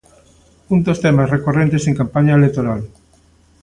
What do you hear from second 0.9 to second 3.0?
temas recorrentes en campaña electoral.